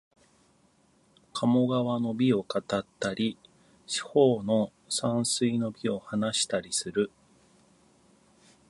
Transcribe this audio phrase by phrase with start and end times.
[1.31, 3.37] 鴨川の美を語ったり、
[3.85, 7.11] 四方の山水の美を話したりする